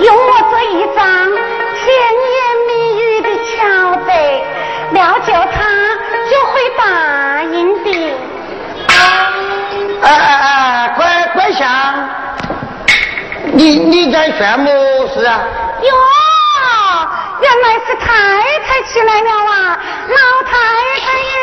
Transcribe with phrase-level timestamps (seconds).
[0.00, 1.04] 用我这一张
[1.74, 1.86] 甜
[2.34, 2.36] 言
[2.68, 2.70] 蜜
[3.02, 4.08] 语的巧嘴，
[4.92, 5.58] 料就他
[6.30, 7.86] 就会答应的。
[10.00, 11.00] 哎哎哎，乖
[11.34, 11.66] 乖香，
[13.52, 14.70] 你你在炫么
[15.08, 15.40] 事啊？
[15.82, 15.90] 哟，
[17.40, 18.06] 原来是太
[18.66, 19.78] 太起来了啊，
[20.08, 20.52] 老太
[21.00, 21.37] 太。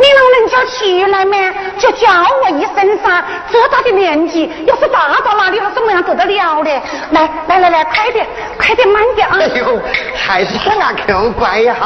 [0.00, 1.36] 你老人家起来嘛，
[1.78, 2.08] 就叫
[2.42, 3.22] 我一声噻。
[3.52, 6.70] 这大的年纪，要是大到哪里了，怎么样得得了的？
[7.10, 8.26] 来来来来，快点，
[8.58, 9.36] 快点，慢点啊！
[9.38, 9.78] 哎呦，
[10.16, 11.76] 还是想啊，够乖呀！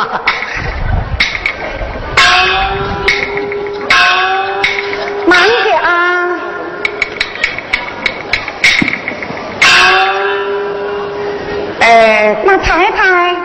[5.26, 6.38] 慢点啊！
[11.80, 13.37] 哎，那太太，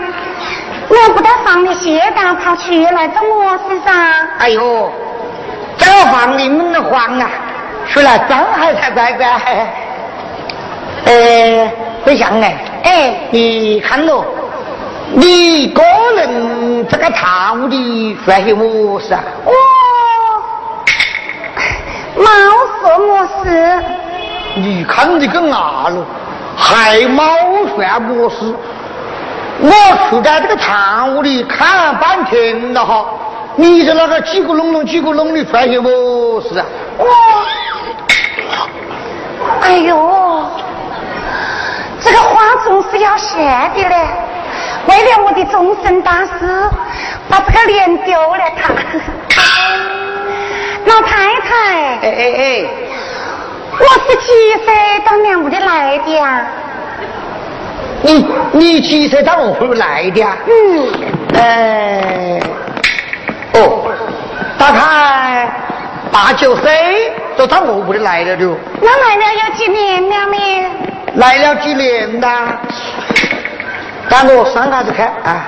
[0.89, 3.91] 我不得房里歇着，跑出来找我事噻？
[4.39, 4.91] 哎呦，
[5.77, 7.29] 这房里闷得慌啊！
[7.87, 9.27] 出来张海才乖乖。
[11.05, 11.71] 哎，
[12.03, 14.25] 不像哎，哎，你看喽，
[15.13, 15.83] 你个
[16.15, 19.23] 人这个堂屋里算些么事啊？
[19.45, 19.51] 我
[22.15, 22.25] 没
[22.81, 23.83] 什么事。
[24.55, 26.03] 你看你个牙喽，
[26.57, 28.55] 还冇算么事。
[29.61, 29.71] 我
[30.09, 33.05] 出在这个堂屋里看半天了哈，
[33.57, 35.89] 你是那个几个隆隆几个隆的算些么
[36.41, 36.65] 是啊？
[36.97, 37.05] 我，
[39.61, 40.45] 哎呦，
[41.99, 43.35] 这个花总是要谢
[43.75, 44.07] 的嘞。
[44.87, 46.69] 为了我的终身大事，
[47.29, 48.73] 把这个脸丢了他。
[50.85, 52.65] 老太太，哎哎哎，
[53.77, 56.47] 我是几岁到娘屋里来的呀？
[58.01, 60.37] 你你几岁到我屋来的啊？
[60.47, 60.87] 嗯，
[61.35, 62.39] 哎，
[63.53, 63.91] 哦，
[64.57, 65.51] 大概
[66.11, 68.45] 八九岁就到我屋里来了的，
[68.81, 70.65] 那来了有几年了没？
[71.15, 72.61] 来了几年啦？
[74.09, 75.45] 让我上下子看啊。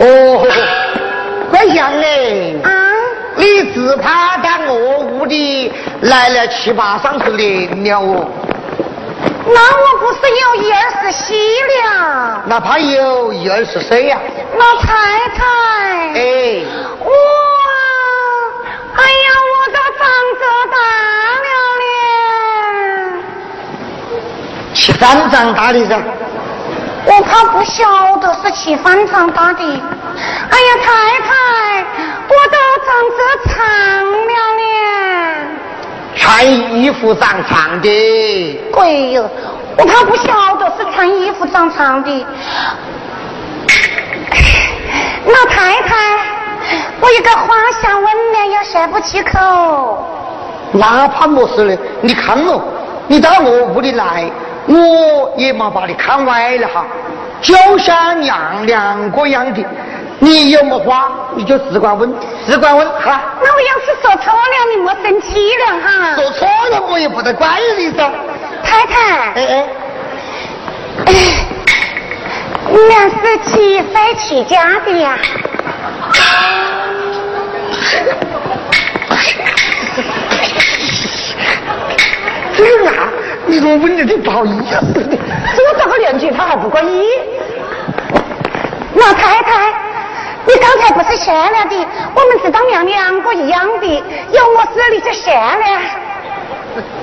[0.00, 0.46] 哦，
[1.50, 2.70] 怪香哎，啊，
[3.36, 5.72] 你只怕在我屋里
[6.02, 8.26] 来了七八上十年了哦，
[9.46, 11.34] 那我不是有一二十喜
[11.84, 12.42] 了？
[12.46, 14.18] 哪怕有一二十岁呀、
[14.56, 14.88] 老太
[15.36, 15.44] 太，
[16.14, 16.62] 哎，
[17.04, 17.12] 哇，
[18.96, 20.00] 哎呀，我都长
[20.40, 20.42] 这
[20.72, 20.76] 大
[21.44, 21.48] 了
[21.80, 21.84] 嘞！
[24.74, 26.00] 吃饭长大的噻。
[27.06, 29.62] 我怕不晓得是吃饭长大的。
[29.62, 30.88] 哎呀，太
[31.20, 31.30] 太，
[32.28, 33.54] 我都长这长
[34.04, 34.60] 了嘞！
[36.16, 39.28] 穿衣服长长的，鬼哟，
[39.76, 42.26] 我怕不晓得是穿衣服长长的。
[45.26, 45.96] 老太太，
[47.00, 50.06] 我一个话想问呢，又说不出口。
[50.72, 51.76] 哪怕么事呢？
[52.00, 52.60] 你看哦，
[53.06, 54.30] 你到我屋里来，
[54.66, 56.84] 我也没把你看歪了哈，
[57.40, 59.64] 就像娘两个样的。
[60.22, 62.14] 你有么话，你就只管问，
[62.46, 63.22] 只管问哈。
[63.42, 66.14] 那我要是说错了，你莫生气了哈。
[66.14, 68.10] 说错了，我也不得怪你噻。
[68.62, 69.66] 太太，哎哎，
[72.68, 75.18] 你俩是几岁起家的呀？
[82.54, 83.08] 这个啊，
[83.46, 85.16] 你怎么问的这不好意思的？
[85.56, 87.08] 这这个年纪他还不过意。
[88.94, 89.72] 老太太，
[90.46, 91.86] 你刚才不是说了的？
[92.14, 95.64] 我们知道娘两个一样的，有么事你就说了。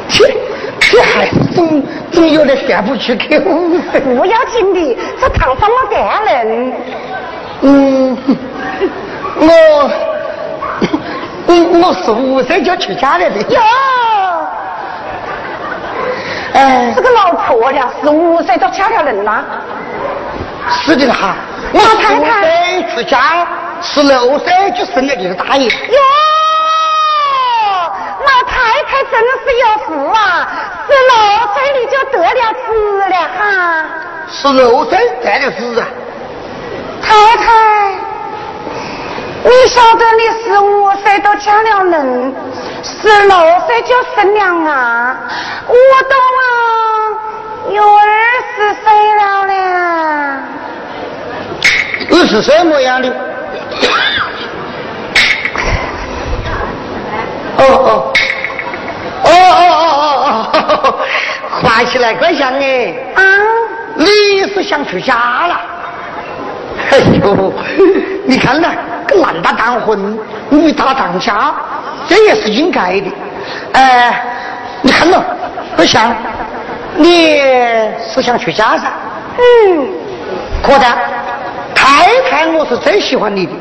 [0.09, 0.25] 这
[0.79, 3.39] 这还是总总有点说不出口。
[3.99, 6.73] 不要紧的，这堂上没得人。
[7.61, 8.17] 嗯，
[9.39, 9.47] 我
[11.47, 13.41] 我我十五岁就出家了的。
[13.53, 13.61] 哟，
[16.53, 19.43] 哎这，个老婆娘十五岁就嫁了人了。
[20.69, 21.35] 是的哈，
[21.73, 23.45] 我老太太岁出家，
[23.81, 25.67] 十六岁就生了你的大爷。
[25.67, 25.99] 哟，
[28.25, 30.47] 老太太真是有福啊！
[30.87, 31.13] 十六
[31.53, 32.67] 岁你就得了子
[33.09, 33.39] 了哈。
[34.29, 35.85] 十六岁得了子啊！
[37.01, 37.07] 太
[37.37, 37.45] 太，
[39.43, 42.35] 你晓得你十五岁都嫁了人，
[42.81, 45.17] 十六岁就生了啊，
[45.67, 46.49] 我都啊
[47.71, 48.05] 有二
[48.55, 49.53] 十岁了嘞。
[52.09, 53.09] 你是什么样的？
[57.57, 58.13] 哦哦，
[59.23, 59.85] 哦哦哦
[60.23, 60.27] 哦
[60.83, 60.99] 哦，
[61.61, 63.23] 话起来怪像哎，啊，
[63.95, 64.05] 你
[64.53, 65.15] 是想出家
[65.47, 65.59] 了？
[66.91, 67.53] 哎呦，
[68.25, 68.69] 你看呐，
[69.07, 70.17] 个男大当婚，
[70.49, 71.51] 女大当嫁，
[72.07, 73.11] 这也是应该的。
[73.73, 74.23] 哎、
[74.81, 75.23] 你看咯，
[75.75, 76.15] 不像，
[76.95, 77.39] 你
[78.07, 78.83] 是想出家噻？
[79.37, 79.87] 嗯，
[80.61, 80.85] 可的，
[81.97, 83.51] 太太我是最喜欢你的，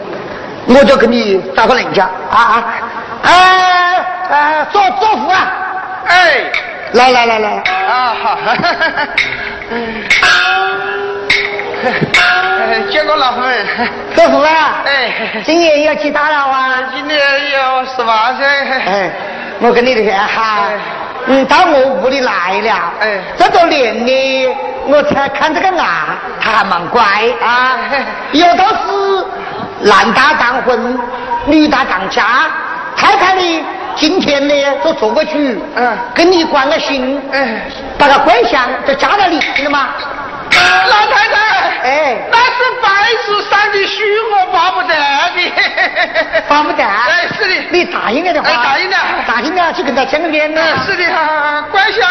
[0.69, 2.65] 我就跟你找个人家啊啊
[3.23, 5.53] 哎哎，做做福啊！
[6.07, 6.43] 哎，
[6.93, 8.39] 来来来来，啊好，
[12.91, 13.67] 见过 老夫人。
[14.15, 14.83] 做福啊！
[14.85, 15.11] 哎，
[15.45, 16.83] 今年要几大了啊？
[16.95, 18.47] 今年有十八岁。
[18.47, 19.11] 哎，
[19.61, 20.69] 我跟你说哈，
[21.29, 23.19] 嗯，到我屋里来了，哎。
[23.37, 24.57] 这个年呢，
[24.87, 25.85] 我才看这个伢，
[26.41, 27.03] 他还蛮乖。
[27.43, 27.79] 啊，
[28.33, 29.27] 有道是
[29.81, 30.99] 男大当婚，
[31.47, 32.23] 女大当嫁，
[32.97, 33.65] 太太呢，
[33.97, 34.55] 今天呢
[34.85, 35.33] 就做个主，
[35.75, 35.99] 嗯。
[36.15, 37.63] 跟你关个心，哎，
[37.99, 39.89] 把个乖相就嫁了你，听到吗？
[40.53, 41.37] 老太太，
[41.83, 42.89] 哎那是白
[43.27, 44.01] 纸上的书，
[44.33, 44.95] 我巴不得
[45.35, 45.39] 的。
[46.49, 46.85] 巴不得
[47.77, 50.63] 你答应了的话，哎答应了答应了，就跟他见个面呢。
[50.63, 52.09] 哎，是的哈，乖相。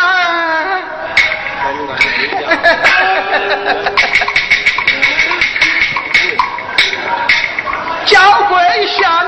[8.05, 9.25] 叫桂香，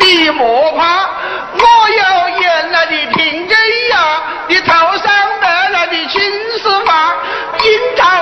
[0.00, 1.08] 你莫怕，
[1.54, 3.56] 我有原来的平根
[3.90, 5.06] 呀，你头上
[5.40, 6.20] 得来的青
[6.60, 7.14] 丝发，
[7.62, 7.64] 樱
[7.96, 8.15] 桃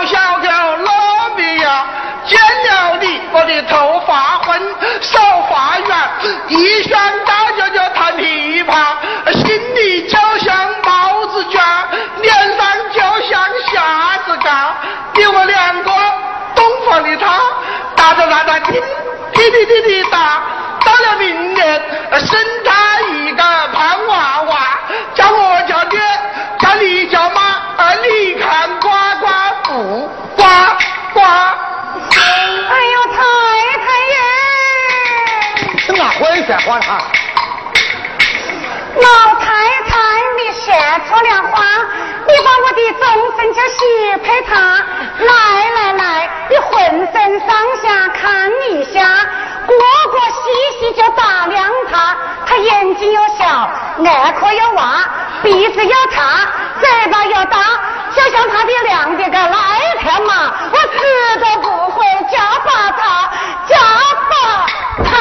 [36.64, 36.99] 话了哈？
[38.97, 39.09] 老
[39.40, 39.47] 太
[39.88, 39.92] 太，
[40.38, 40.73] 你说
[41.06, 41.62] 错了话，
[42.26, 43.02] 你把我的终
[43.37, 44.52] 身就许配他。
[45.18, 45.28] 来
[45.75, 46.73] 来来，你浑
[47.12, 47.49] 身上
[47.83, 48.97] 下看一下，
[49.66, 49.76] 过
[50.11, 50.42] 过细
[50.80, 52.16] 细就打量他。
[52.47, 53.44] 他眼睛又小，
[53.99, 55.04] 耳壳又挖，
[55.42, 56.49] 鼻子又长，
[56.80, 57.59] 嘴巴又大，
[58.14, 60.97] 就像他的两个个来条马，我死
[61.40, 63.30] 都不会嫁把他，
[63.66, 63.76] 嫁
[64.30, 64.35] 把
[65.04, 65.14] 他。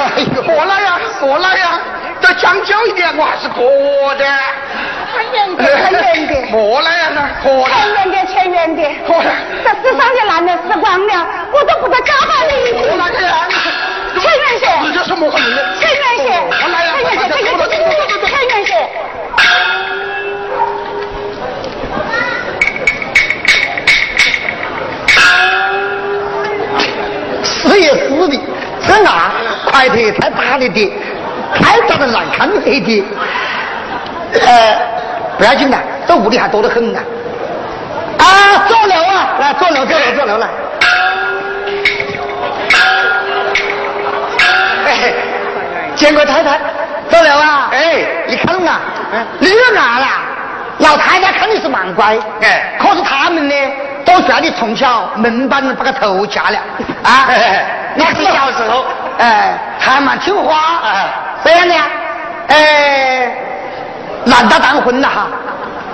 [0.00, 1.78] 哎呦过来呀，过来呀，
[2.22, 3.64] 再讲究一点，我还是过
[4.14, 4.24] 的。
[5.12, 6.50] 看远点，看远点。
[6.50, 7.74] 过来呀，那过来。
[7.74, 8.94] 前远点，前远点。
[9.06, 9.30] 过来。
[9.64, 12.72] 这世上的男人死光了，我都不得告发你。
[12.72, 13.48] 过来呀。
[14.18, 14.64] 前远些。
[14.84, 15.78] 这叫什么人？
[15.78, 16.24] 前远些。
[16.62, 16.94] 过来呀。
[29.70, 30.92] 啊，块头也太大了的，
[31.54, 33.04] 太长得难看了一点。
[34.32, 34.76] 呃，
[35.38, 37.00] 不要紧的，这屋里还多得很呢。
[38.18, 38.24] 啊，
[38.68, 40.48] 坐楼啊，来坐楼，坐楼，坐楼来。
[44.86, 45.12] 哎，
[45.94, 46.60] 见过太太，
[47.08, 47.70] 坐楼啊。
[47.72, 48.80] 哎，你看啊，
[49.40, 50.06] 绿牙了，
[50.78, 53.54] 老太太看你是蛮乖，哎可是他们呢，
[54.04, 56.58] 都说你从小门板把个头夹了
[57.02, 57.28] 啊。
[57.96, 58.84] 那是小时候
[59.18, 61.08] 哎，还蛮听话哎
[61.44, 61.82] 这样的呀，
[62.48, 63.32] 哎，
[64.24, 65.26] 男大当婚了哈，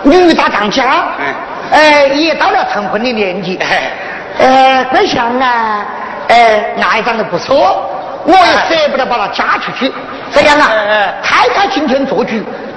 [0.03, 0.85] 女大当嫁，
[1.19, 1.35] 嗯
[1.73, 3.91] 哎，也到了成婚的年纪，哎。
[4.39, 5.87] 呃，桂香啊，
[6.29, 7.89] 哎，爱长得不错，
[8.25, 9.91] 我也舍不得把她嫁出去，
[10.31, 12.35] 这样啊哎哎，太太今天做主，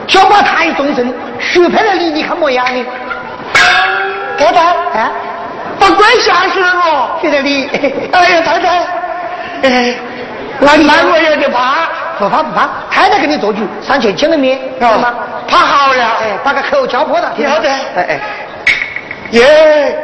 [0.07, 2.85] 就把她一终身许配了你，你看么样呢？
[4.37, 4.61] 太太，
[4.93, 5.11] 哎，
[5.77, 7.19] 把鬼吓死了我！
[7.21, 7.67] 谢谢你，
[8.13, 8.87] 哎呀，太太，
[9.63, 9.95] 哎，
[10.59, 15.13] 那你那我有点怕，不怕不怕，太太给你做主，上前见个面，知道吗？
[15.47, 16.03] 怕好了。
[16.21, 18.19] 哎，把个口交破了，听到吗晓得哎哎，
[19.31, 19.97] 耶，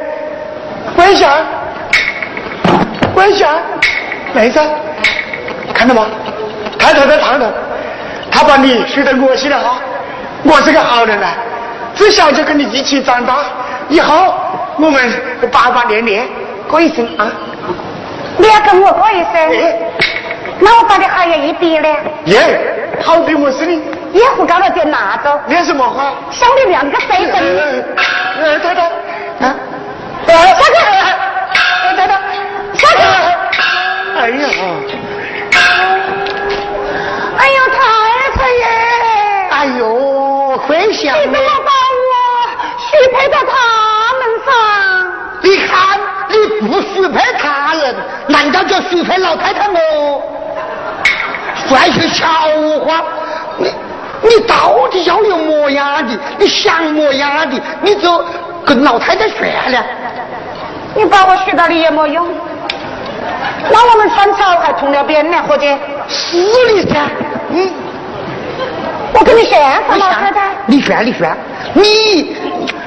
[0.96, 1.30] 跪下，
[3.14, 3.50] 跪下，
[4.34, 4.60] 妹子，
[5.74, 6.06] 看到吗？
[6.78, 7.48] 太太在堂头，
[8.32, 9.78] 他把你许得恶心了哈。
[10.44, 11.32] 我是个好人啊，
[11.96, 13.38] 自小就跟你一起长大，
[13.90, 14.34] 以后
[14.78, 15.12] 我们
[15.52, 16.28] 爸爸年年
[16.70, 17.28] 过一生啊。
[18.38, 19.80] 你要跟我过一哎生，
[20.60, 21.88] 那我长得还有一比呢，
[22.26, 23.82] 耶，好比我是你，
[24.14, 25.40] 也胡搞了点哪种？
[25.48, 26.14] 你什么话？
[26.32, 27.84] 像你两个谁分？
[28.42, 28.82] 呃，太太，
[29.46, 29.56] 啊，
[30.28, 30.34] 下
[30.68, 30.76] 去，
[31.96, 32.12] 太太，
[32.74, 33.02] 下去。
[34.18, 34.48] 哎呀，
[37.38, 37.78] 哎呦，太
[38.36, 38.64] 太耶！
[39.52, 41.34] 哎呦，桂香呢你怎？
[41.34, 41.72] 么把
[42.02, 42.12] 我
[42.80, 43.52] 许配到他
[44.20, 44.50] 们上？
[45.42, 46.34] 你看，你
[46.68, 47.96] 不许配他人，
[48.28, 50.22] 难道就许配老太太我？
[51.68, 52.28] 说句笑
[52.86, 53.04] 话，
[53.58, 53.74] 你
[54.28, 56.18] 你到底要有么样的？
[56.40, 57.62] 你想么样的？
[57.82, 58.24] 你就
[58.66, 59.84] 跟老太太学了。
[60.96, 62.28] 你把我学到的也没用。
[63.70, 65.68] 那我们穿草还通了边呢，伙计。
[66.08, 67.00] 是的噻，
[67.50, 67.72] 嗯，
[69.14, 70.52] 我跟你学啥，老太太？
[70.68, 71.36] 你学，你学，
[71.74, 72.36] 你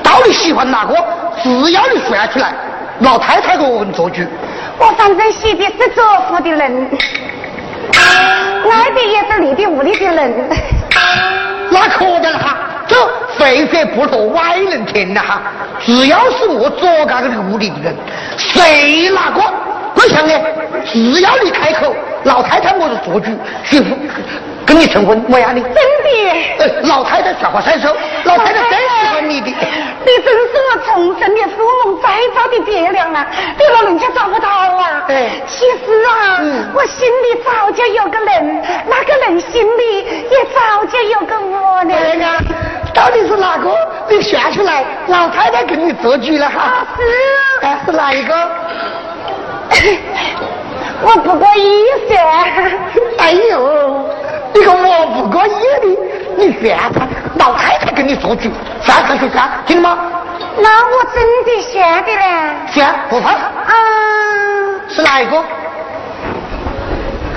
[0.02, 0.94] 到底喜欢哪个？
[1.42, 2.52] 只要你炫出来，
[3.00, 4.22] 老太太给我们做主。
[4.78, 6.90] 我反正喜的是作福的人，
[8.70, 10.48] 爱的也是里的屋里的人。
[11.70, 12.96] 那可得了哈，这
[13.38, 15.42] 肥水不落，外人听呐哈。
[15.80, 17.94] 只要是我左干个屋里的人，
[18.36, 19.42] 谁哪个？
[19.94, 20.32] 不想呢，
[20.84, 23.30] 只要你开口，老太太我就做主，
[24.68, 25.62] 跟你成婚，我要你。
[25.62, 25.78] 真的？
[26.58, 27.88] 呃，老太太说话三收，
[28.24, 29.46] 老太太真喜欢你的。
[29.48, 33.26] 你真是我重生的父梦再造的爹娘啊！
[33.58, 35.04] 你老人家找不到啊？
[35.08, 36.38] 哎，其实啊，
[36.74, 41.94] 我心里早就有个人，那个人心里也早就有个我呢。
[41.96, 42.36] 对呀，
[42.92, 43.70] 到底是哪个？
[44.10, 46.86] 你说出来，老太太跟你做主了哈。
[46.98, 47.66] 是。
[47.66, 48.34] 哎，是哪一个？
[51.00, 52.14] 我不过意思。
[53.18, 54.08] 哎呦，
[54.54, 55.98] 你个我不过意的，
[56.36, 57.06] 你炫他，
[57.36, 59.98] 老太太跟你做主，炫他就算，听吗？
[60.60, 62.20] 那我真的算的嘞。
[62.68, 63.30] 算不怕。
[63.30, 63.72] 啊。
[64.88, 65.42] 是哪一个？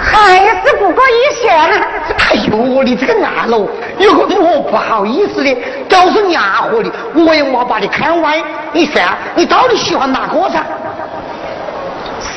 [0.04, 1.54] 还是不过意炫。
[1.54, 3.67] 哎呦，你这个暗喽，
[4.00, 5.56] 有个我不好意思的，
[5.88, 8.41] 都是娘活的，我也没把你看歪。
[8.71, 10.63] 你算，你到底喜欢哪个噻？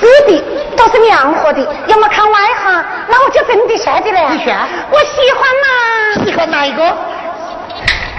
[0.01, 0.45] 是的，
[0.77, 4.21] 都是娘活的，要么看外行，那我就真的帅的嘞。
[4.31, 4.57] 你选，
[4.91, 6.25] 我喜欢呐。
[6.25, 6.85] 喜欢哪一个？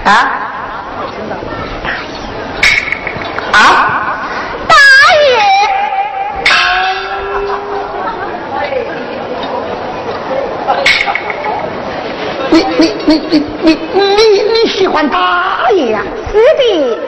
[0.06, 0.10] 啊？
[3.52, 3.58] 啊？
[4.68, 4.76] 大
[5.22, 5.26] 爷。
[12.50, 16.02] 你你你你你你你喜欢大爷呀？
[16.32, 17.00] 是的。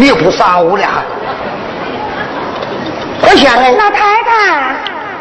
[0.00, 1.02] 你又不少了哈！
[3.20, 4.76] 我想呢，老太太，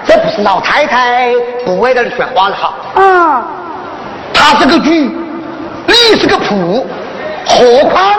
[0.05, 1.33] 这不是老太太
[1.65, 2.73] 不会在那里说话了哈。
[2.95, 3.43] 嗯，
[4.31, 6.85] 他是个主，你是个仆，
[7.47, 8.13] 何况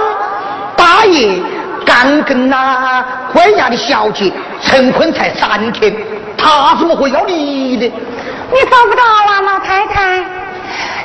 [0.77, 1.41] 大爷
[1.87, 5.95] 刚跟那官衙的小姐成婚才三天，
[6.37, 7.87] 他怎么会要你的？
[7.87, 10.25] 你找不到啊，老太太。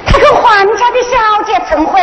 [0.06, 2.02] 他跟皇家的小姐成婚，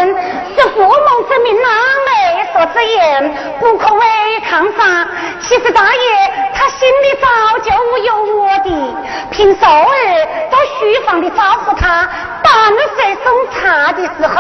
[0.57, 0.89] 是父母
[1.29, 1.69] 之命，那
[2.07, 2.11] 媒
[2.53, 4.05] 妁之言，不可违
[4.49, 5.07] 抗法。
[5.41, 7.27] 其实大爷他心里早
[7.59, 8.97] 就有我的，
[9.31, 12.09] 凭寿儿到书房里招呼他，
[12.43, 14.35] 半岁送茶的时候，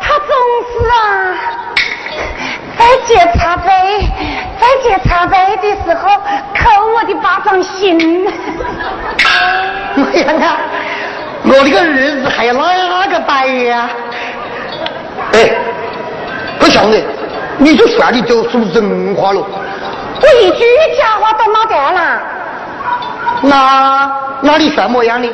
[0.00, 0.30] 他总
[0.72, 1.34] 是啊，
[2.78, 3.70] 在接茶杯，
[4.60, 6.08] 在接茶杯的时候
[6.54, 8.26] 扣我的巴掌心。
[9.16, 10.56] 哎呀！
[11.48, 13.88] 我这个儿子还有哪个摆呀？
[15.32, 15.50] 哎，
[16.58, 16.98] 不像的，
[17.58, 19.40] 你就算你就说人话了。
[19.40, 20.64] 我一句
[20.98, 22.20] 假话都没得了。
[23.42, 25.28] 那那你算么样的？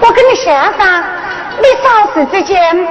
[0.00, 1.02] 我跟你说噻，
[1.58, 2.86] 你嫂子之间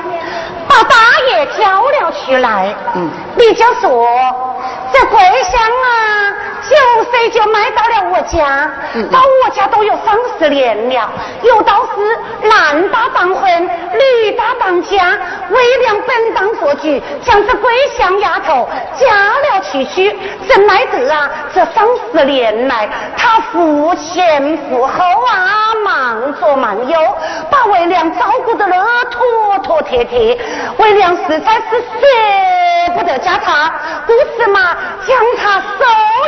[0.67, 0.95] 把大
[1.30, 4.08] 爷挑了出来，嗯，你就说
[4.91, 6.34] 这桂香啊。
[6.63, 8.71] 九岁就买到了我家，
[9.12, 11.12] 到我家都有三十年了。
[11.43, 15.19] 有道是男大当婚，女大当嫁。
[15.49, 21.30] 为娘本当做主，将这桂香丫头嫁了出去，怎奈得啊？
[21.54, 25.62] 这三十年来，他付前妇后啊，
[26.23, 26.97] 忙左忙右，
[27.49, 28.77] 把为娘照顾得了
[29.12, 30.38] 妥妥帖帖。
[30.77, 33.69] 为娘实在是舍不得嫁他，
[34.07, 35.86] 故此嘛，将他收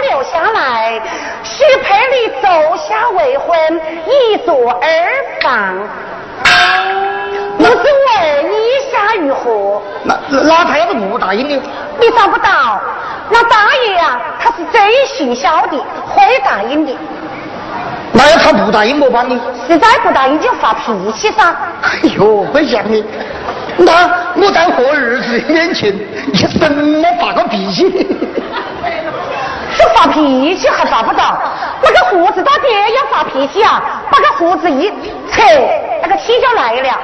[0.09, 0.21] 留。
[0.23, 0.99] 下来，
[1.43, 4.81] 许配你奏下未婚，一座二
[5.41, 5.87] 房。
[7.57, 9.81] 不知问意下如何？
[10.03, 11.55] 那那他要是不答应你？
[11.99, 12.81] 你找不到。
[13.29, 15.77] 那大爷啊，他是最行孝的，
[16.09, 16.95] 会答应的。
[18.17, 19.37] 那要他不答应，我帮你？
[19.67, 21.53] 实在不答应就发脾气噻。
[21.81, 23.03] 哎呦，会想你。
[23.77, 25.93] 那我在我儿子面前，
[26.31, 28.07] 你怎么发个脾气？
[29.77, 31.37] 这发脾气还发不到，
[31.83, 34.89] 那个胡子他爹要发脾气啊，把个胡子一
[35.29, 35.41] 扯，
[36.01, 36.97] 那个气就来了。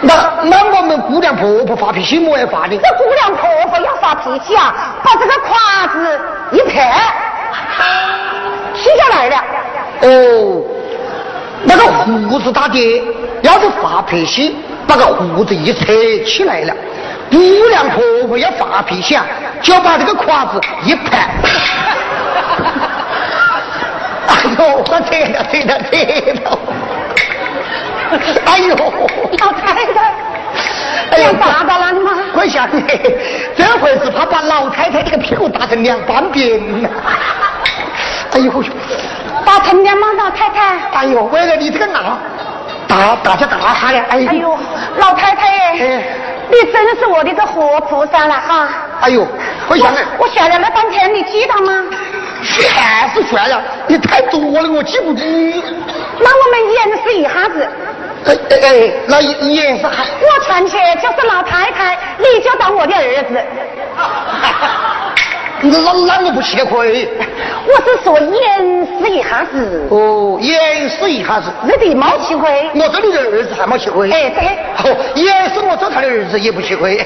[0.00, 2.76] 那那我们姑娘婆婆发脾气我也发的？
[2.76, 7.14] 这姑娘婆婆要发脾气啊，把这个胯子一拍，
[8.74, 9.36] 气就来了。
[10.02, 10.62] 哦，
[11.64, 13.02] 那个胡子大爹
[13.42, 15.92] 要是发脾气，把个胡子一扯
[16.26, 16.74] 起来了。
[17.30, 17.38] 姑
[17.70, 19.26] 娘婆婆要发脾气啊，
[19.62, 21.28] 就把这个胯子一拍。
[24.26, 25.96] 哎呦，我扯了扯了扯
[26.44, 26.58] 了！
[28.44, 28.76] 哎呦，
[29.40, 30.14] 老太太，
[31.10, 32.12] 哎呀，打到了吗？
[32.32, 32.74] 快下去！
[33.56, 36.88] 这回是怕把老太太这个屁股打成两半边了。
[38.34, 38.52] 哎呦，
[39.46, 40.78] 打成两半老太太。
[40.92, 42.18] 哎呦，为了你这个那
[42.88, 44.58] 大大家大哈的，哎呦，
[44.98, 45.46] 老太太
[45.78, 46.02] 哎，
[46.50, 48.68] 你真是我的个活菩萨了哈！
[49.00, 49.26] 哎呦，
[49.68, 51.84] 我想我想了了半天，你记得吗？
[52.42, 55.22] 全是算了，你太多了，我记不住。
[56.18, 57.68] 那我们演示一下子。
[58.26, 60.04] 哎哎哎，那演示还？
[60.04, 63.40] 我传去就是老太太，你就当我的儿子。
[65.70, 67.08] 那那 我不吃亏。
[67.66, 69.86] 我是说演示一下子。
[69.90, 71.50] 哦，演示一下子。
[71.66, 72.70] 是的，没吃亏。
[72.74, 74.10] 我这里的儿子还没吃亏。
[74.10, 74.92] 哎，对。
[74.92, 76.96] 哦，掩饰我做他的儿子也不吃亏。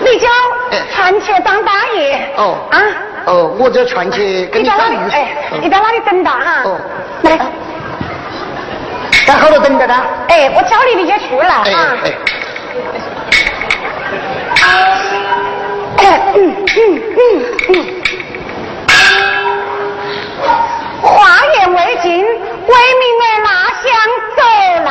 [0.00, 0.28] 你叫
[0.94, 2.20] 传奇当大爷。
[2.36, 2.58] 哦。
[2.70, 2.78] 啊。
[3.26, 4.96] 哦，我叫传奇，跟你哪里？
[5.10, 5.28] 哎，
[5.62, 6.62] 你在那里等他哈？
[6.64, 6.78] 哦。
[7.22, 7.38] 来。
[9.26, 10.02] 在后头等着他。
[10.28, 11.96] 哎，我叫你你就出来啊。
[16.36, 17.18] 嗯嗯嗯
[17.68, 17.70] 嗯，
[21.02, 21.08] 话
[21.56, 23.50] 言未尽，魏明儿拉
[23.82, 23.84] 香
[24.36, 24.40] 走
[24.84, 24.88] 来。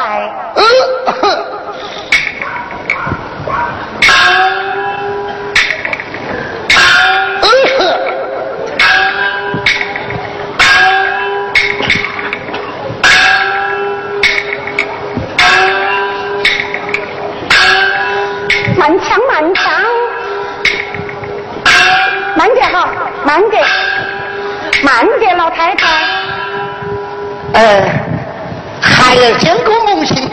[23.28, 23.62] 慢点，
[24.84, 25.86] 慢点，老太太。
[27.52, 27.84] 呃，
[28.82, 30.32] 孩儿见过母亲。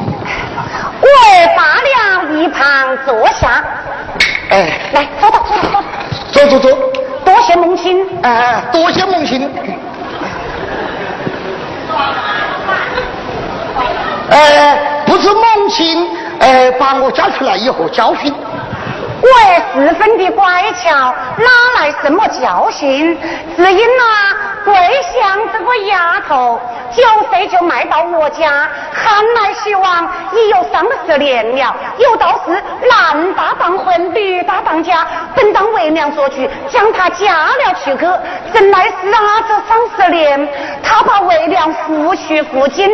[1.01, 1.09] 我
[1.57, 3.65] 罢了，一旁坐下。
[4.51, 5.83] 哎，来，坐到，坐到，
[6.33, 6.47] 坐。
[6.47, 6.71] 坐坐坐。
[7.25, 8.07] 多谢母亲。
[8.23, 9.51] 哎，多谢母亲。
[14.31, 18.33] 呃，不是母亲，呃，把我叫出来以后教训。
[19.25, 23.19] 我十分的乖巧，哪来什么教训？
[23.57, 26.61] 只因那桂香这个丫头，
[26.91, 31.75] 九岁就卖到我家，喊来喜王已有三十年了。
[31.97, 35.07] 有道是男大当婚，女大当嫁。
[35.35, 38.07] 本当为娘做主，将她嫁了去去。
[38.53, 40.49] 怎奈是啊，这三十年，
[40.83, 42.91] 她把为娘夫婿父亲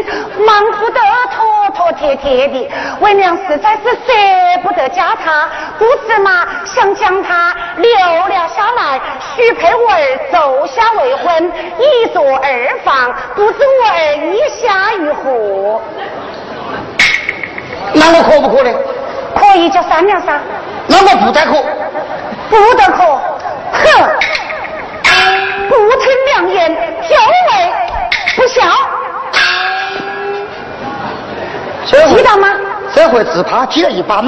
[0.46, 1.00] 忙活得
[1.34, 4.12] 妥妥帖帖的，为娘实在是舍
[4.62, 6.19] 不得嫁他，故此。
[6.20, 7.88] 嘛，想将他留
[8.28, 9.00] 了下来，
[9.34, 15.80] 许配我儿奏下未婚，以作二房，不知我儿意下如何？
[17.92, 18.70] 那我可不可呢？
[19.34, 20.40] 可以就商量噻。
[20.86, 21.62] 那我不得可？
[22.50, 22.98] 不得可？
[23.72, 23.80] 哼！
[25.68, 27.72] 不听良言，就为
[28.36, 28.60] 不孝。
[32.16, 32.48] 知道吗？
[32.94, 34.24] 这回只怕记了一半。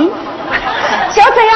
[1.12, 1.54] 就这样。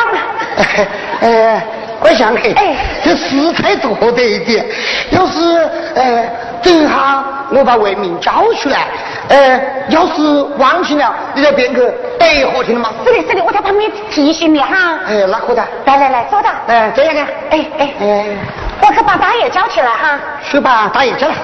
[1.20, 1.62] 哎，
[2.00, 2.54] 我想嘿，
[3.02, 4.66] 这事太多的一点。
[5.10, 6.24] 要是呃，
[6.62, 8.86] 等下我把魏明交出来，
[9.28, 10.22] 呃，要是
[10.58, 12.90] 忘记了，你就变个哎，好听了吗？
[13.04, 14.98] 是的，是的，我在旁边提醒你哈。
[15.06, 15.64] 哎，那可的。
[15.86, 16.50] 来来来，坐到。
[16.66, 17.22] 哎，这样的。
[17.50, 18.26] 哎哎哎，
[18.82, 20.18] 我去把大爷叫起来哈。
[20.50, 21.34] 去把大爷叫来。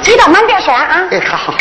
[0.00, 1.04] 记得慢点说啊。
[1.10, 1.54] 哎，好好。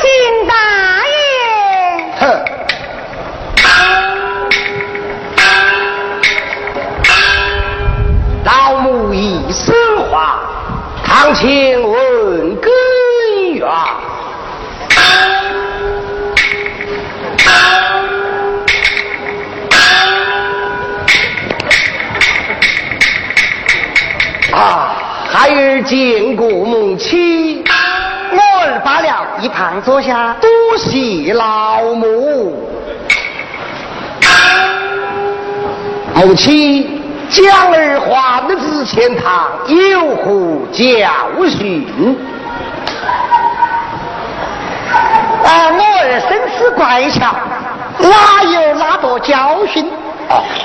[0.00, 0.02] 请
[0.46, 0.54] 大
[1.06, 1.16] 爷。
[2.20, 2.22] 哼。
[8.44, 9.74] 老母一声
[10.10, 10.40] 话，
[11.04, 12.70] 堂前问根
[13.54, 13.68] 源。
[24.50, 24.96] 啊，
[25.30, 27.62] 孩儿见过母亲。
[28.68, 32.68] 我儿罢了，一旁坐下，多谢老母。
[36.14, 41.08] 母亲，将儿还至前堂，有何教
[41.48, 41.88] 训？
[45.44, 47.34] 啊，我儿身世乖巧，
[47.98, 49.90] 哪有那多教训？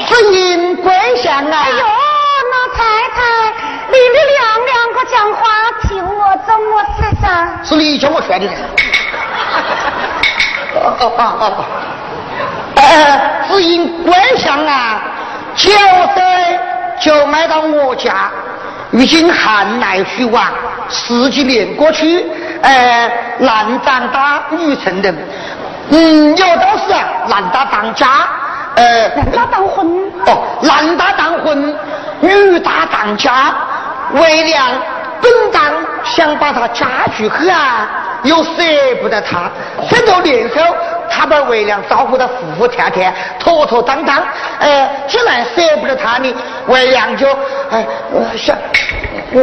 [0.09, 1.57] 只因归乡啊。
[1.57, 1.69] 哎
[2.75, 2.83] 太
[3.15, 3.17] 太，
[3.87, 5.41] 你们两两个讲话，
[5.83, 7.25] 听我怎么事噻？
[7.63, 8.47] 是你叫我劝的。
[10.75, 11.65] 哦哦哦哦！
[12.75, 15.01] 哎，只因归乡啊，
[15.55, 15.71] 九
[16.15, 16.59] 岁
[16.99, 18.31] 就买到我家，
[18.89, 20.45] 如今寒来暑往，
[20.89, 22.25] 十几年过去，
[22.61, 25.15] 呃，男长大女成人，
[25.89, 28.27] 嗯，有道是啊，男大当家，
[28.75, 30.11] 呃，男大当婚。
[30.25, 31.75] 哦，男大当婚，
[32.23, 33.53] 女大当家，
[34.13, 34.65] 为娘
[35.21, 35.61] 本当
[36.03, 37.87] 想把她嫁出去啊，
[38.23, 38.51] 又舍
[39.01, 39.49] 不得她，
[39.89, 40.61] 这多年少，
[41.09, 44.23] 他把为娘照顾得服服帖帖、妥妥当当，
[44.59, 46.33] 呃，既然舍不得他呢，
[46.67, 47.27] 为娘就
[47.69, 47.85] 哎
[48.37, 48.55] 想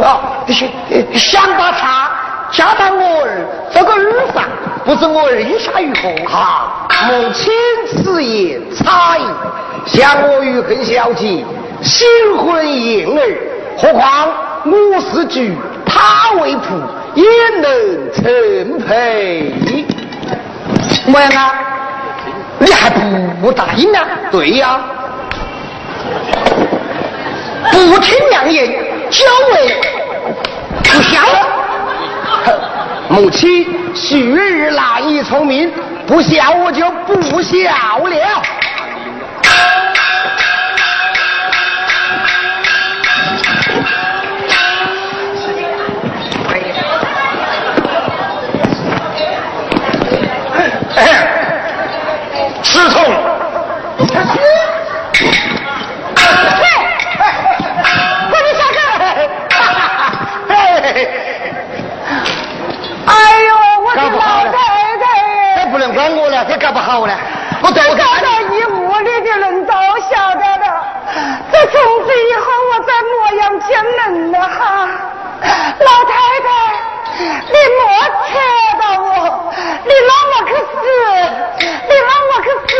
[0.02, 0.68] 啊，想
[1.14, 2.10] 想把他
[2.50, 4.44] 嫁到我儿这个儿上，
[4.84, 5.92] 不知我儿意下如
[6.26, 6.28] 何？
[6.28, 7.52] 哈，母亲
[7.86, 9.24] 此言差矣，
[9.86, 11.44] 想我与恨小姐
[11.82, 12.06] 新
[12.38, 13.22] 婚燕尔，
[13.78, 14.28] 何况
[14.64, 15.40] 我是主，
[15.86, 16.78] 他为仆，
[17.14, 17.24] 也
[17.60, 19.54] 能成配。
[21.06, 21.54] 么样啊？
[22.58, 22.90] 你还
[23.40, 24.04] 不答应啊？
[24.30, 24.80] 对呀，
[27.72, 28.70] 不听良言，
[29.08, 29.80] 久违
[30.84, 31.20] 不孝。
[33.08, 35.72] 母亲旭儿难以从命，
[36.06, 37.58] 不孝我就不孝
[37.98, 38.42] 了。
[52.70, 53.02] 刺痛。
[56.62, 56.64] 喂，
[58.30, 58.78] 快点下课！
[63.06, 63.50] 哎呦，
[63.84, 64.08] 我的老
[64.50, 64.54] 太
[64.98, 65.04] 太！
[65.56, 67.12] 这不能怪我了，这搞不好了。
[67.62, 70.64] 我这都搞到一屋里的人都晓得了。
[71.52, 71.72] 这从
[72.06, 74.56] 此以后，我再莫养见人了哈。
[75.80, 76.12] 老太
[76.46, 76.48] 太，
[77.18, 77.80] 你莫
[78.28, 78.32] 扯
[78.80, 79.08] 到我，
[79.84, 80.72] 你让我去死，
[81.88, 82.70] 你让我去死，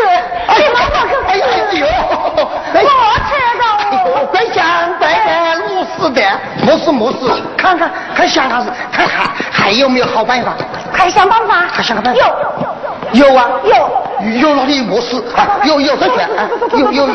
[0.57, 1.29] 你让我去死！
[1.29, 1.85] 哎呦，
[2.73, 2.87] 莫
[3.29, 3.63] 扯到
[4.05, 4.09] 我。
[4.31, 4.59] 乖讲
[4.99, 6.19] 乖讲，没事的，
[6.65, 7.21] 没事没事。
[7.57, 7.63] 看
[8.31, 10.53] 想他是看还还有没有好办法？
[10.93, 11.67] 还想办法？
[11.73, 12.21] 还想个办法？
[13.13, 13.91] 有有啊有。
[14.39, 15.59] 有哪里没事啊？
[15.65, 16.49] 有有这选啊？
[16.73, 17.09] 有有。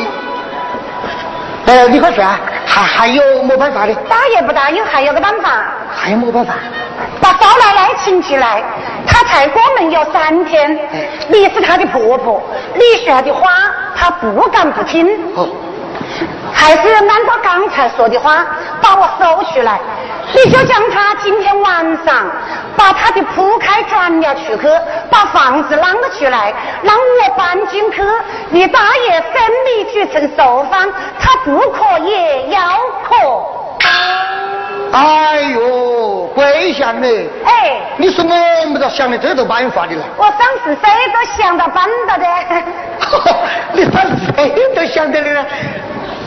[1.66, 3.94] 呃，你快说啊，还还有没办法的？
[4.08, 6.54] 答也不答应，还有个办法，还有没办法？
[7.20, 8.62] 把少奶奶请起来。
[9.06, 10.76] 她才过门有三天，
[11.28, 12.42] 你是她的婆婆，
[12.74, 13.50] 你说的话
[13.96, 15.08] 她不敢不听。
[15.36, 15.48] 哦，
[16.52, 18.44] 还是按照刚才说的话，
[18.82, 19.78] 把我收出来。
[20.34, 22.30] 你就将他今天晚上
[22.76, 24.68] 把他的铺开转了出去，
[25.10, 28.02] 把房子让了出来，让我搬进去。
[28.50, 29.24] 你大爷生
[29.64, 32.60] 米煮成熟饭，他不可也要
[33.08, 33.16] 可。
[34.92, 37.28] 哎呦，鬼想嘞！
[37.44, 40.02] 哎，你说我们咋想的这个办法的了？
[40.16, 42.24] 我三十岁都想到办到的。
[43.72, 45.44] 你三十岁都想得的 了？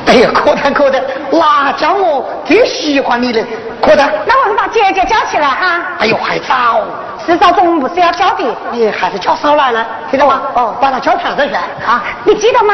[0.10, 1.00] 哎呀，可得可得，
[1.32, 3.46] 哪叫我挺喜欢你的？
[3.80, 4.04] 可得。
[4.26, 5.84] 那我们把姐姐叫起来哈。
[6.00, 6.82] 哎呦，还早，
[7.24, 8.44] 迟早总不是要叫的。
[8.72, 10.42] 你还是叫少奶奶，听到吗？
[10.56, 12.04] 哦，把她叫出来再说啊。
[12.24, 12.74] 你记得吗？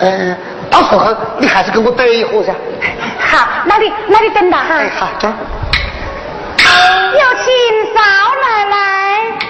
[0.00, 0.36] 嗯，
[0.70, 2.54] 到时候你还是跟我等一会儿噻。
[3.18, 4.64] 好，那你那你等着哈。
[4.70, 5.28] 哎，好，走。
[5.28, 8.00] 有请少
[8.40, 9.47] 奶奶。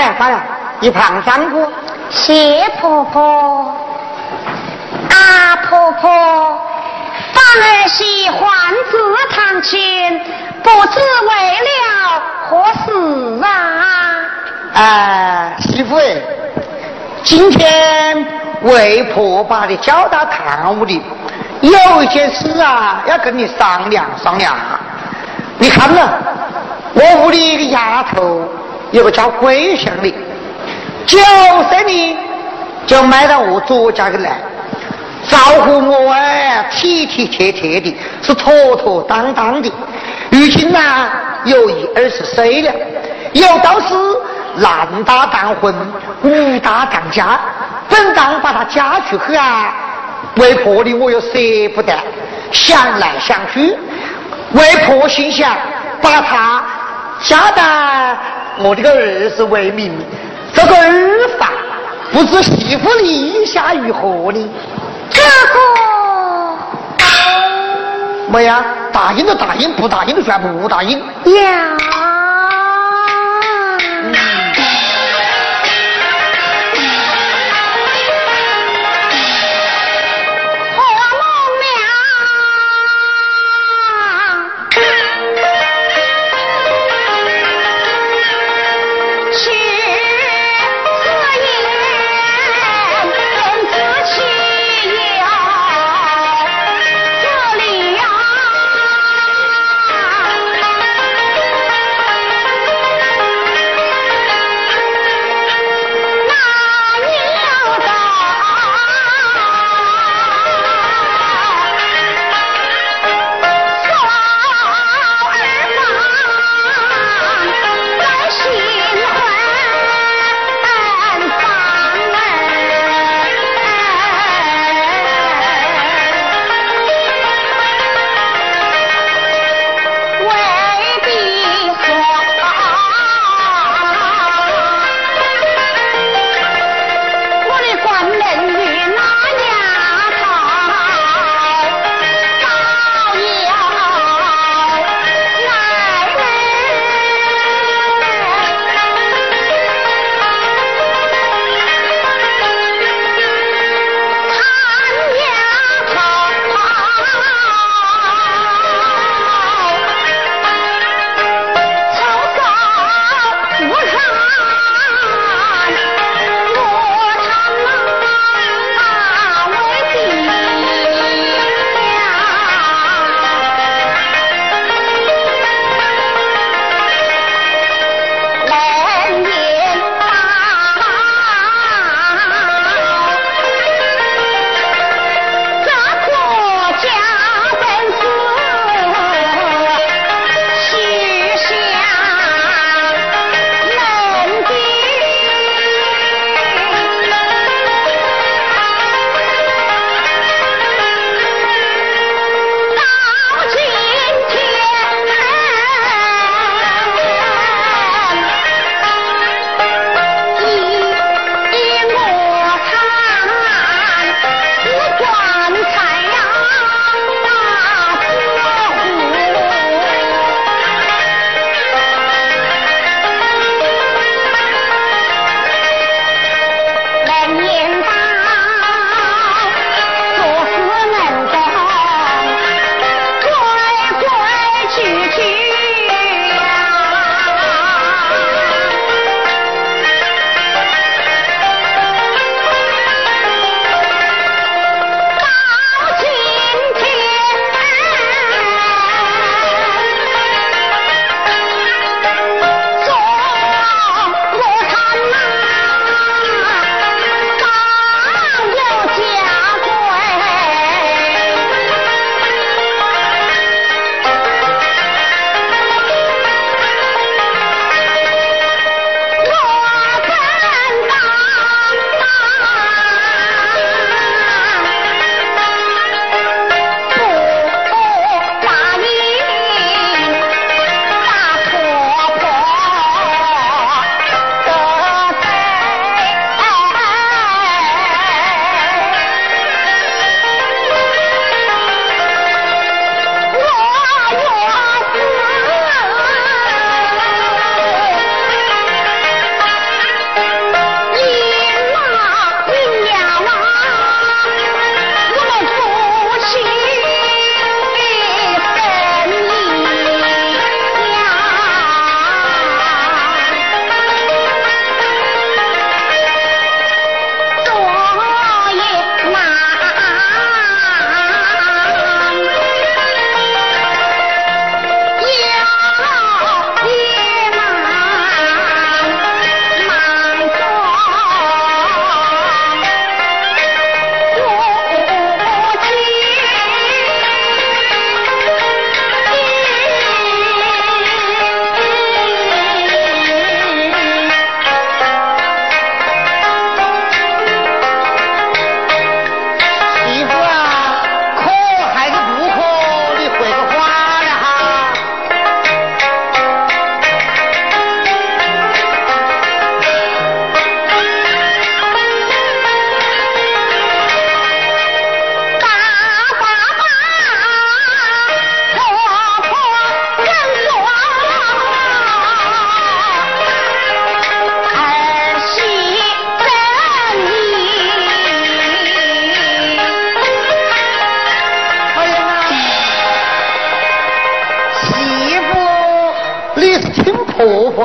[0.00, 0.42] 罢了罢了，
[0.80, 1.70] 一旁三姑。
[2.08, 3.76] 谢婆婆。
[5.10, 6.10] 啊，婆婆，
[7.32, 8.48] 范儿媳唤
[8.90, 8.96] 至
[9.36, 10.18] 堂前，
[10.62, 11.34] 不知为
[11.66, 14.80] 了何事啊？
[14.80, 16.16] 啊，媳妇哎，
[17.22, 18.26] 今天
[18.62, 21.02] 为婆把你叫到堂屋里，
[21.60, 24.54] 有一件事啊，要跟你商量商量。
[25.58, 26.18] 你看了，
[26.94, 28.48] 我屋里一个丫头，
[28.92, 30.12] 有个叫桂香的，
[31.06, 31.18] 九
[31.68, 32.18] 岁呢
[32.86, 34.36] 就买到我左家的来，
[35.28, 39.72] 招呼我哎，体体贴贴的，是妥妥当当的。
[40.30, 41.08] 如今呐，
[41.44, 42.72] 有一二十岁了，
[43.32, 43.94] 有道是
[44.56, 45.74] 男大当婚，
[46.22, 47.38] 女大当嫁，
[47.88, 49.72] 本当把她嫁出去啊，
[50.36, 51.28] 为婆的我又舍
[51.74, 51.96] 不得，
[52.50, 53.76] 想来想去，
[54.52, 55.56] 为婆心想
[56.02, 56.62] 把她
[57.22, 57.62] 嫁到
[58.58, 59.92] 我这个儿子为民，
[60.52, 61.50] 这个儿法
[62.12, 64.50] 不知媳妇的意下如何呢？
[65.08, 65.58] 这个
[68.28, 68.64] 没呀？
[68.92, 70.98] 答应就答应，不答应就算不答应。
[70.98, 71.76] 呀。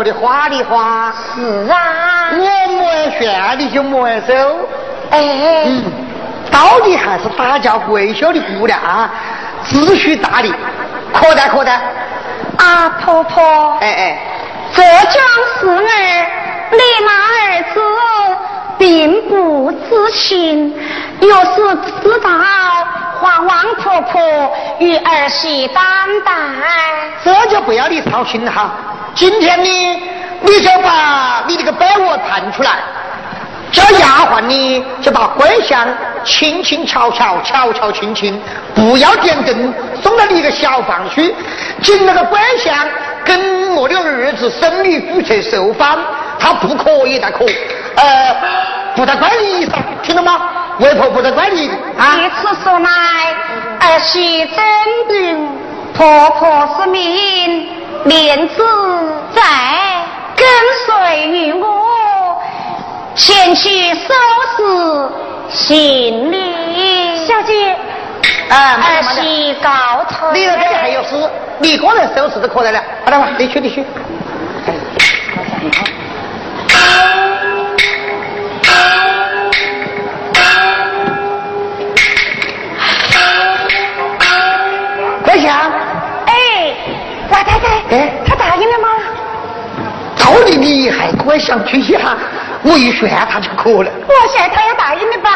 [0.06, 1.14] 的花的花。
[1.36, 2.32] 是啊。
[2.32, 4.34] 我摸完旋你就摸完手。
[5.10, 5.64] 哎。
[5.66, 5.84] 嗯，
[6.52, 9.10] 到底还是大家闺秀的姑娘啊，
[9.66, 10.54] 秩序大理，
[11.12, 11.82] 可待可待。
[12.58, 13.78] 啊，婆婆。
[13.82, 14.20] 哎哎。
[14.74, 15.24] 这桩
[15.60, 16.28] 事儿，
[16.72, 17.80] 你那儿子
[18.78, 20.74] 并不知情，
[21.22, 22.30] 要是知道，
[23.22, 25.84] 还望婆婆与儿媳担
[26.26, 26.32] 待。
[27.24, 28.72] 这就不要你操心了哈。
[29.16, 30.02] 今天呢，
[30.42, 32.72] 你就把你这个被窝弹出来，
[33.72, 35.88] 叫丫鬟呢就把乖香
[36.26, 38.40] 轻轻巧巧、巧巧轻轻，
[38.76, 41.34] 不要点灯，送到你一个小房去，
[41.82, 42.76] 进那个乖香。
[43.24, 45.98] 跟我的儿子生理注册受方，
[46.38, 47.44] 他不可以的可，
[47.96, 48.36] 呃，
[48.96, 50.42] 不得怪你上，听到吗？
[50.80, 52.18] 外婆不得怪你啊！
[52.20, 52.90] 一次说来，
[53.80, 54.58] 儿媳真
[55.08, 55.50] 病，
[55.96, 57.68] 婆婆是命，
[58.06, 58.64] 面子
[59.34, 59.42] 在，
[60.36, 60.46] 跟
[60.86, 62.40] 随于我，
[63.16, 64.14] 前去收
[64.56, 65.10] 拾
[65.50, 67.26] 行李。
[67.26, 67.76] 小姐。
[68.48, 70.40] 啊，儿媳告退。
[70.40, 71.16] 你那边还有事，
[71.58, 72.80] 你一个人收拾就可以了。
[73.04, 73.84] 好了吧，你去，你去。
[91.26, 92.16] 你还怪想去一下？
[92.62, 93.90] 我一劝他就可了。
[94.08, 95.32] 我现在他要答应的吧？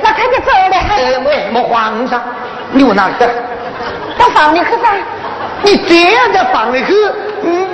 [0.00, 0.76] 那肯定走了。
[0.90, 2.20] 哎，没没慌噻。
[2.70, 3.28] 你问哪个？
[4.16, 4.94] 到房里去噻。
[5.62, 6.94] 你这样在房里去，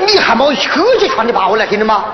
[0.07, 2.05] 你还没去就传你跑来，听的吗？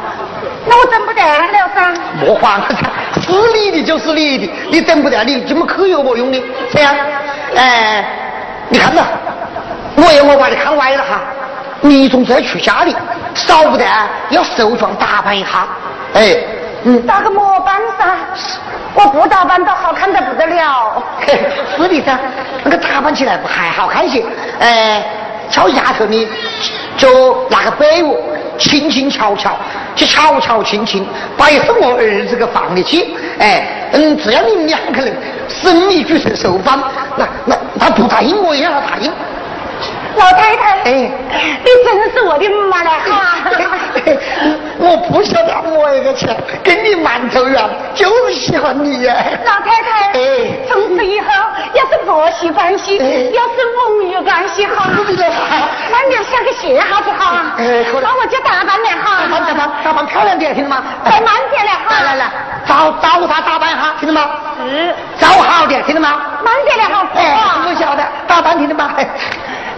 [0.67, 1.95] 那我等不得了噻。
[2.27, 2.77] 莫慌噻，
[3.23, 6.43] 是你的就是你的，你等不得你怎么去有没用的？
[6.73, 6.93] 这样，
[7.55, 8.05] 哎，
[8.69, 9.05] 你看到，
[9.95, 11.21] 我要我把你看歪了哈。
[11.83, 12.95] 你总是要去家里，
[13.35, 13.85] 少不得
[14.31, 15.67] 要梳妆打扮一下，
[16.15, 16.37] 哎。
[16.83, 18.17] 嗯，打个模板噻，
[18.95, 21.03] 我不打扮都好看的不得了。
[21.77, 22.19] 是的噻，
[22.65, 24.25] 那个打扮起来不还好看些？
[24.59, 25.05] 哎，
[25.51, 26.27] 叫丫头你
[26.97, 28.17] 就拿个被窝，
[28.57, 29.59] 轻轻巧巧，
[29.95, 31.07] 去巧巧轻轻，
[31.37, 33.15] 把一是我儿子给放里去。
[33.39, 35.15] 哎，嗯，只要你们两个人
[35.51, 36.83] 生理举手受访，
[37.15, 39.13] 那那他不答应我也要答应。
[40.17, 43.51] 老太太，哎，你真是我的妈了哈！
[44.79, 47.63] 我不晓得我一个钱跟你馒头圆，
[47.95, 49.15] 就是喜欢你呀。
[49.45, 50.21] 老太太，哎，
[50.69, 51.27] 从此以后
[51.75, 54.87] 要是婆媳关系，要是母女关系好，
[55.91, 57.37] 那留下个信号就好。
[57.59, 59.21] 哎，那我就打扮点哈。
[59.23, 60.83] 打扮打扮打扮漂亮点，听到吗？
[61.05, 61.95] 再慢点了哈。
[61.95, 62.31] 来来来，
[62.67, 64.31] 找找他打扮哈，听到吗？
[64.67, 64.95] 是。
[65.19, 66.21] 找好点，听到吗？
[66.43, 67.07] 慢点了哈。
[67.15, 68.93] 哎，我晓得，打扮听到吗？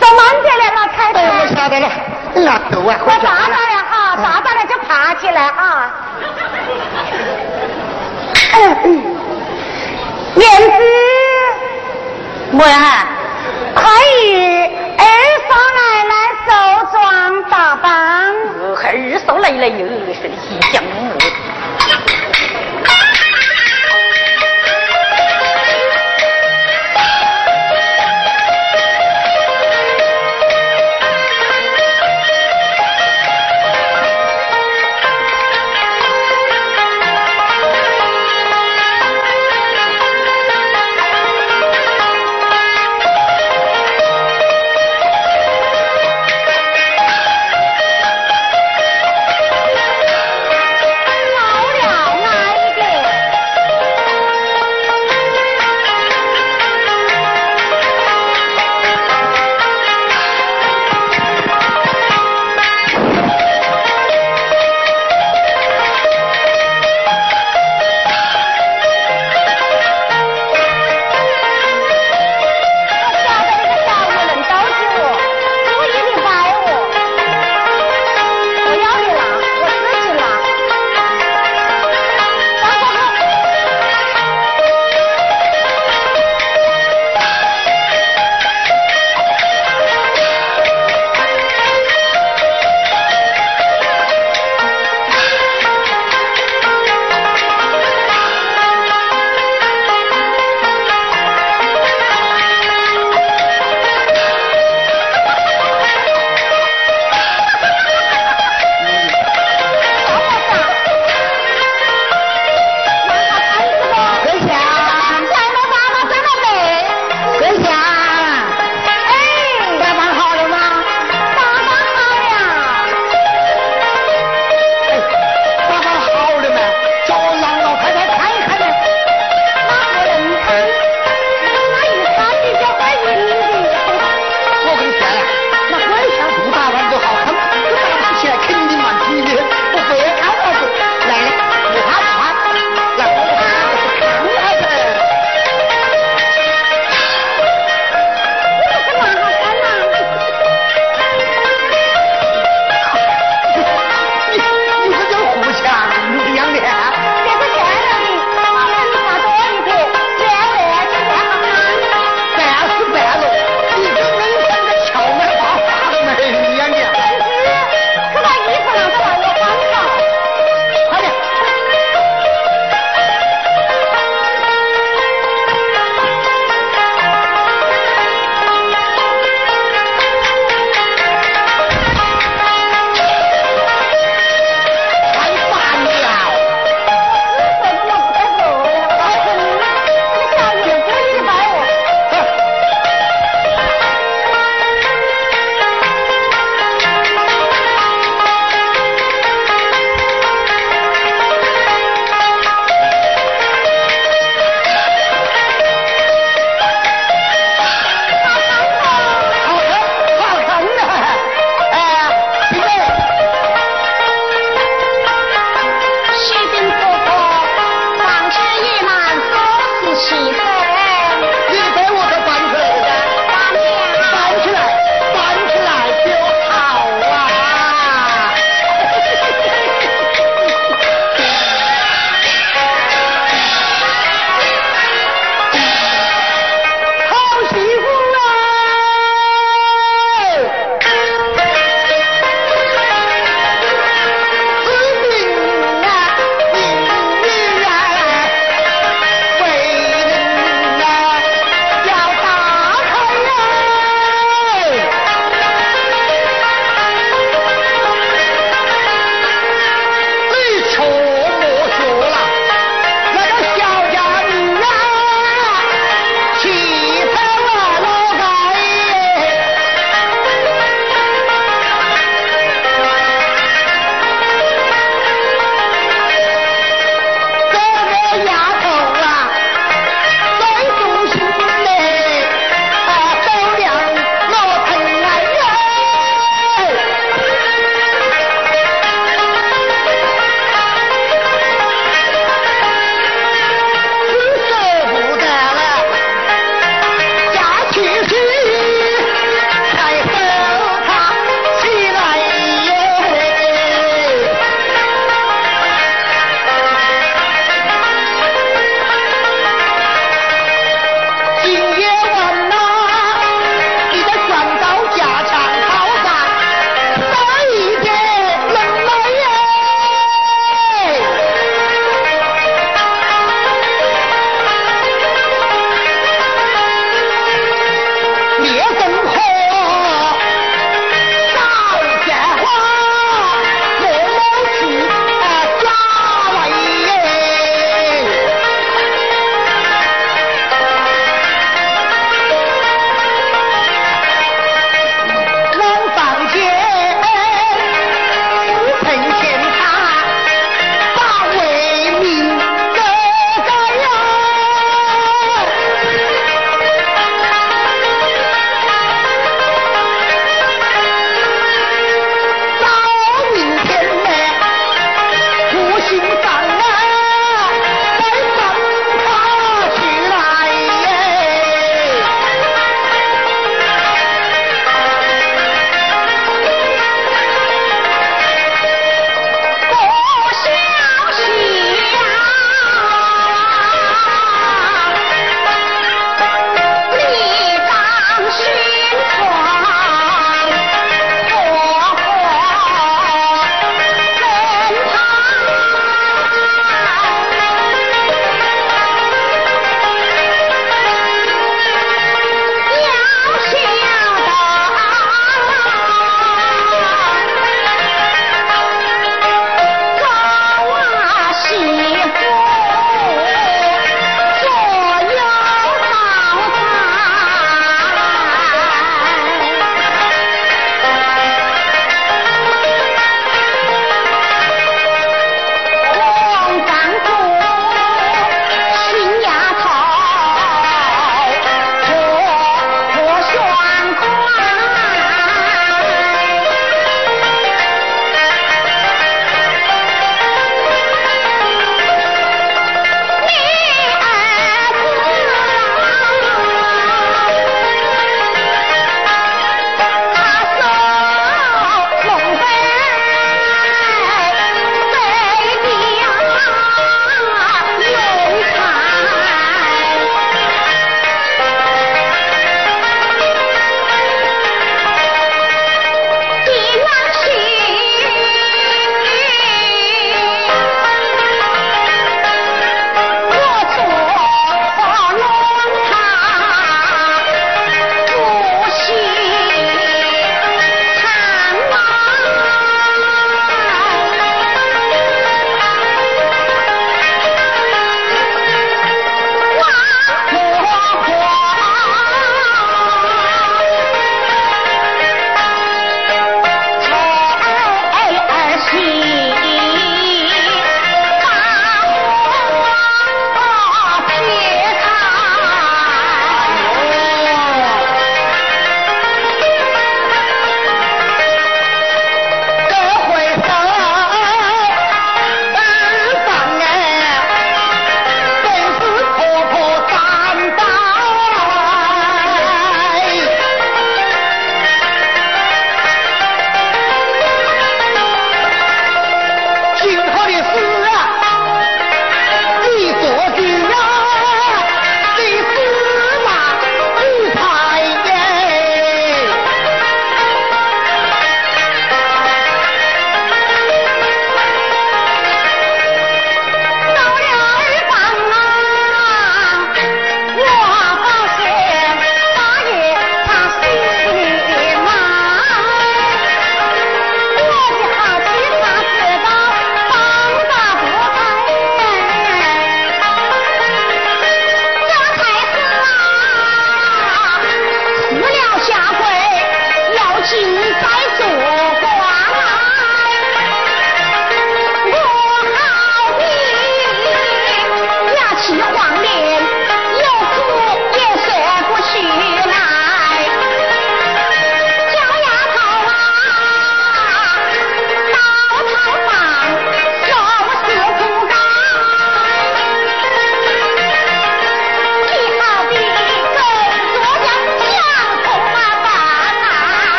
[0.00, 1.16] 走慢点了，老太太。
[1.22, 1.88] 我晓得了，
[2.34, 2.98] 那够啊！
[3.04, 5.90] 我打扮了哈，打扮了就爬起来哈。
[8.58, 8.86] 嗯嗯，
[10.36, 10.76] 燕子，
[12.52, 13.06] 我呀，
[13.74, 13.80] 可
[14.22, 14.70] 以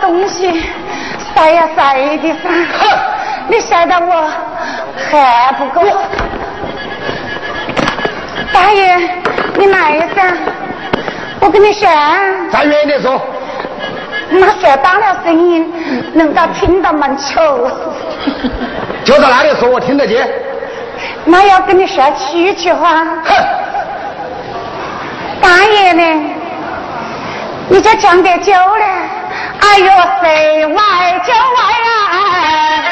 [0.00, 0.62] 东西
[1.34, 2.48] 晒呀晒的噻，
[3.48, 4.30] 你晒得我
[5.10, 5.82] 还不够。
[8.52, 8.96] 大爷，
[9.56, 10.32] 你来噻，
[11.40, 11.88] 我跟你说。
[12.50, 13.20] 站远一点说。
[14.30, 15.72] 那晒大了声音，
[16.14, 17.70] 人家听到蛮丑。
[19.04, 20.28] 就在那里说，我听得见。
[21.24, 23.04] 那要跟你说区区话。
[23.24, 23.34] 哼。
[25.40, 26.02] 大爷呢？
[27.68, 29.17] 你就讲点酒了。
[29.60, 29.92] 哎呦，
[30.22, 30.82] 谁歪
[31.24, 32.87] 就歪啊！